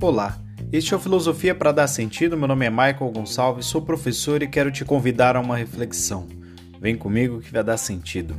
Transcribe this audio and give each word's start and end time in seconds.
Olá, 0.00 0.38
este 0.70 0.92
é 0.92 0.96
o 0.96 1.00
Filosofia 1.00 1.54
para 1.54 1.72
Dar 1.72 1.86
Sentido. 1.86 2.36
Meu 2.36 2.46
nome 2.46 2.66
é 2.66 2.70
Michael 2.70 3.10
Gonçalves, 3.10 3.64
sou 3.64 3.80
professor 3.80 4.42
e 4.42 4.46
quero 4.46 4.70
te 4.70 4.84
convidar 4.84 5.34
a 5.34 5.40
uma 5.40 5.56
reflexão. 5.56 6.28
Vem 6.78 6.94
comigo 6.94 7.40
que 7.40 7.50
vai 7.50 7.64
dar 7.64 7.78
sentido. 7.78 8.36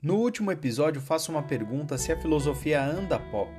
No 0.00 0.16
último 0.16 0.52
episódio, 0.52 1.00
faço 1.00 1.32
uma 1.32 1.42
pergunta 1.42 1.98
se 1.98 2.12
a 2.12 2.16
filosofia 2.16 2.84
anda 2.84 3.18
pop. 3.18 3.50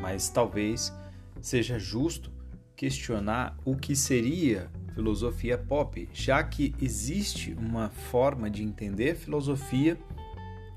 Mas 0.00 0.28
talvez 0.28 0.92
seja 1.40 1.78
justo 1.78 2.30
questionar 2.76 3.56
o 3.64 3.76
que 3.76 3.96
seria 3.96 4.70
filosofia 4.94 5.56
pop, 5.56 6.08
já 6.12 6.42
que 6.42 6.74
existe 6.80 7.54
uma 7.58 7.88
forma 7.88 8.50
de 8.50 8.62
entender 8.62 9.14
filosofia 9.16 9.98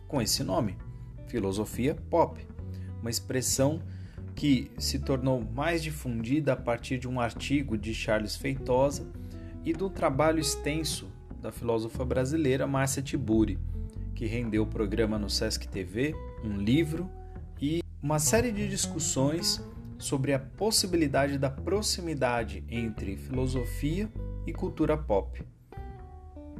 com 0.07 0.21
esse 0.21 0.43
nome 0.43 0.77
filosofia 1.33 1.95
pop, 2.11 2.45
uma 3.01 3.09
expressão 3.09 3.81
que 4.35 4.69
se 4.77 4.99
tornou 4.99 5.43
mais 5.55 5.81
difundida 5.81 6.53
a 6.53 6.55
partir 6.55 6.99
de 6.99 7.07
um 7.07 7.19
artigo 7.19 7.75
de 7.75 7.91
Charles 7.91 8.35
Feitosa 8.35 9.07
e 9.65 9.73
do 9.73 9.89
trabalho 9.89 10.39
extenso 10.39 11.11
da 11.41 11.51
filósofa 11.51 12.05
brasileira 12.05 12.67
Márcia 12.67 13.01
Tiburi, 13.01 13.57
que 14.13 14.27
rendeu 14.27 14.61
o 14.61 14.67
programa 14.67 15.17
no 15.17 15.27
Sesc 15.27 15.67
TV, 15.67 16.15
um 16.43 16.57
livro 16.57 17.09
e 17.59 17.81
uma 18.01 18.19
série 18.19 18.51
de 18.51 18.67
discussões 18.67 19.59
sobre 20.03 20.33
a 20.33 20.39
possibilidade 20.39 21.37
da 21.37 21.49
proximidade 21.49 22.61
entre 22.67 23.15
filosofia 23.15 24.11
e 24.45 24.51
cultura 24.51 24.97
pop. 24.97 25.41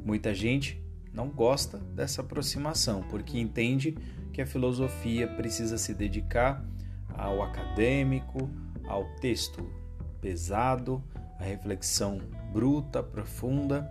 Muita 0.02 0.34
gente 0.34 0.82
não 1.12 1.28
gosta 1.28 1.76
dessa 1.76 2.22
aproximação 2.22 3.02
porque 3.02 3.38
entende 3.38 3.98
que 4.32 4.40
a 4.40 4.46
filosofia 4.46 5.28
precisa 5.28 5.76
se 5.76 5.92
dedicar 5.92 6.64
ao 7.10 7.42
acadêmico, 7.42 8.48
ao 8.86 9.04
texto 9.16 9.70
pesado, 10.22 11.04
à 11.38 11.44
reflexão 11.44 12.18
bruta, 12.50 13.02
profunda, 13.02 13.86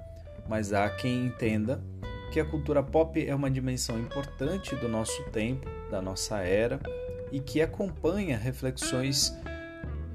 mas 0.50 0.74
há 0.74 0.90
quem 0.90 1.28
entenda 1.28 1.84
que 2.32 2.40
a 2.40 2.46
cultura 2.46 2.82
pop 2.82 3.24
é 3.24 3.36
uma 3.36 3.52
dimensão 3.52 4.00
importante 4.00 4.76
do 4.78 4.90
nosso 4.90 5.24
tempo, 5.26 5.70
da 5.92 6.02
nossa 6.02 6.40
era 6.40 6.80
e 7.34 7.42
que 7.42 7.62
acompanha 7.62 8.38
reflexões 8.38 9.36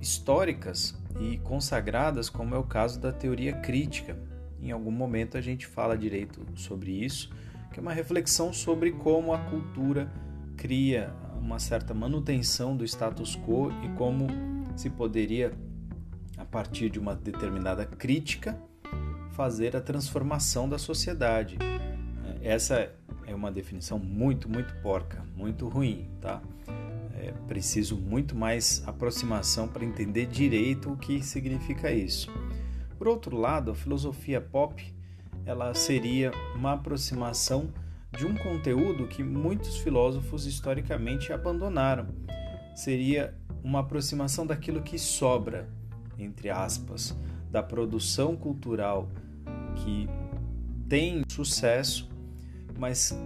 históricas 0.00 0.97
e 1.20 1.36
consagradas, 1.38 2.30
como 2.30 2.55
é 2.55 2.58
o 2.58 2.62
caso 2.62 2.98
da 2.98 3.12
teoria 3.12 3.52
crítica. 3.52 4.16
Em 4.62 4.70
algum 4.70 4.91
momento 4.91 5.36
a 5.36 5.41
gente 5.41 5.66
fala 5.66 5.98
direito 5.98 6.46
sobre 6.55 6.92
isso 6.92 7.30
que 7.72 7.80
é 7.80 7.83
uma 7.83 7.92
reflexão 7.92 8.52
sobre 8.52 8.92
como 8.92 9.33
a 9.33 9.39
cultura 9.39 10.11
cria 10.56 11.14
uma 11.41 11.58
certa 11.58 11.94
manutenção 11.94 12.77
do 12.77 12.84
status 12.84 13.36
quo 13.36 13.70
e 13.84 13.89
como 13.96 14.27
se 14.77 14.91
poderia, 14.91 15.52
a 16.36 16.44
partir 16.44 16.91
de 16.91 16.98
uma 16.98 17.14
determinada 17.14 17.84
crítica, 17.84 18.61
fazer 19.33 19.77
a 19.77 19.80
transformação 19.80 20.69
da 20.69 20.78
sociedade. 20.78 21.58
Essa 22.42 22.92
é 23.27 23.34
uma 23.34 23.50
definição 23.52 23.98
muito, 23.98 24.48
muito 24.48 24.74
porca, 24.83 25.24
muito 25.36 25.69
ruim, 25.69 26.08
tá? 26.20 26.42
É 27.20 27.33
preciso 27.48 27.97
muito 27.97 28.36
mais 28.36 28.83
aproximação 28.86 29.66
para 29.66 29.84
entender 29.84 30.27
direito 30.27 30.92
o 30.92 30.97
que 30.97 31.22
significa 31.22 31.91
isso. 31.91 32.30
Por 32.97 33.08
outro 33.08 33.36
lado, 33.36 33.72
a 33.72 33.74
filosofia 33.74 34.41
pop 34.41 34.94
ela 35.44 35.74
seria 35.74 36.30
uma 36.55 36.74
aproximação 36.74 37.72
de 38.16 38.27
um 38.27 38.36
conteúdo 38.36 39.08
que 39.08 39.22
muitos 39.22 39.78
filósofos 39.78 40.46
historicamente 40.46 41.33
abandonaram. 41.33 42.06
Seria 42.74 43.34
uma 43.62 43.80
aproximação 43.80 44.46
daquilo 44.46 44.83
que 44.83 44.98
sobra, 44.98 45.68
entre 46.18 46.50
aspas, 46.50 47.17
da 47.50 47.62
produção 47.62 48.36
cultural 48.36 49.08
que 49.77 50.08
tem 50.89 51.23
sucesso, 51.29 52.08
mas 52.79 53.18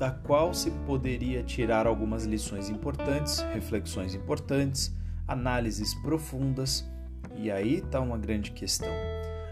da 0.00 0.10
qual 0.10 0.54
se 0.54 0.70
poderia 0.86 1.42
tirar 1.42 1.86
algumas 1.86 2.24
lições 2.24 2.70
importantes, 2.70 3.40
reflexões 3.52 4.14
importantes, 4.14 4.96
análises 5.28 5.92
profundas, 5.96 6.90
e 7.36 7.50
aí 7.50 7.76
está 7.76 8.00
uma 8.00 8.16
grande 8.16 8.50
questão. 8.50 8.88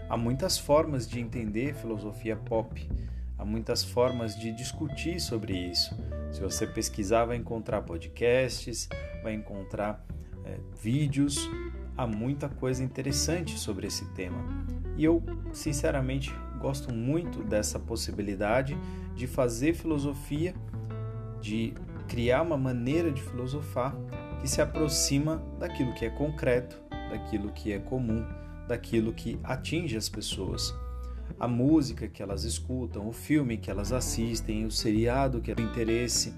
Há 0.09 0.17
muitas 0.17 0.57
formas 0.57 1.07
de 1.07 1.19
entender 1.19 1.75
filosofia 1.75 2.35
pop, 2.35 2.89
há 3.37 3.45
muitas 3.45 3.83
formas 3.83 4.35
de 4.35 4.51
discutir 4.51 5.19
sobre 5.19 5.53
isso. 5.55 5.95
Se 6.31 6.41
você 6.41 6.65
pesquisar, 6.65 7.25
vai 7.25 7.37
encontrar 7.37 7.83
podcasts, 7.83 8.89
vai 9.21 9.35
encontrar 9.35 10.03
é, 10.43 10.57
vídeos, 10.81 11.47
há 11.95 12.07
muita 12.07 12.49
coisa 12.49 12.83
interessante 12.83 13.55
sobre 13.55 13.85
esse 13.85 14.03
tema. 14.13 14.43
E 14.97 15.03
eu, 15.03 15.21
sinceramente, 15.53 16.33
gosto 16.59 16.93
muito 16.93 17.43
dessa 17.43 17.79
possibilidade 17.79 18.77
de 19.15 19.25
fazer 19.27 19.73
filosofia, 19.73 20.53
de 21.41 21.73
criar 22.07 22.41
uma 22.41 22.57
maneira 22.57 23.11
de 23.11 23.21
filosofar 23.21 23.95
que 24.41 24.47
se 24.47 24.61
aproxima 24.61 25.41
daquilo 25.59 25.93
que 25.93 26.05
é 26.05 26.09
concreto, 26.09 26.81
daquilo 27.09 27.51
que 27.51 27.71
é 27.71 27.79
comum 27.79 28.25
daquilo 28.69 29.11
que 29.11 29.39
atinge 29.43 29.97
as 29.97 30.07
pessoas. 30.07 30.73
A 31.39 31.47
música 31.47 32.07
que 32.07 32.21
elas 32.21 32.43
escutam, 32.43 33.07
o 33.07 33.11
filme 33.11 33.57
que 33.57 33.71
elas 33.71 33.91
assistem, 33.91 34.65
o 34.65 34.71
seriado 34.71 35.41
que 35.41 35.51
é 35.51 35.55
do 35.55 35.61
interesse, 35.63 36.33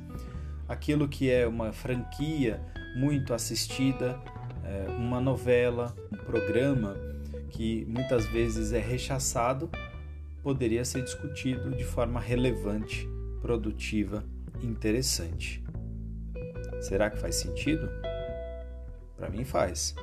aquilo 0.67 1.09
que 1.09 1.29
é 1.29 1.45
uma 1.45 1.73
franquia 1.73 2.61
muito 2.95 3.33
assistida, 3.33 4.17
é, 4.63 4.89
uma 4.91 5.19
novela, 5.19 5.93
um 6.11 6.17
programa 6.17 6.95
que 7.49 7.85
muitas 7.89 8.25
vezes 8.27 8.71
é 8.71 8.79
rechaçado, 8.79 9.69
poderia 10.41 10.83
ser 10.83 11.03
discutido 11.03 11.71
de 11.71 11.83
forma 11.83 12.19
relevante, 12.19 13.07
produtiva, 13.41 14.23
interessante. 14.61 15.63
Será 16.81 17.09
que 17.09 17.17
faz 17.17 17.35
sentido? 17.35 17.89
Para 19.15 19.29
mim 19.29 19.43
faz. 19.43 19.95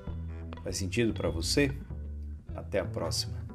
Faz 0.62 0.76
sentido 0.76 1.12
para 1.12 1.28
você? 1.28 1.72
Até 2.54 2.78
a 2.78 2.84
próxima. 2.84 3.47